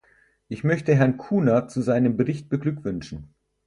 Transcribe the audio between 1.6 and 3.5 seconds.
zu seinem Bericht beglückwünschen.